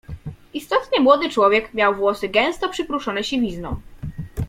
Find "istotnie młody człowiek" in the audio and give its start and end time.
0.53-1.73